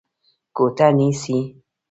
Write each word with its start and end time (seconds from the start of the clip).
کوټه 0.55 0.87
نيسې؟ 0.97 1.37